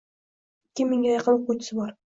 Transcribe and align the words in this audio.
Ikki 0.69 0.89
mingga 0.95 1.13
yaqin 1.15 1.39
o‘quvchisi 1.41 1.83
bor. 1.83 1.99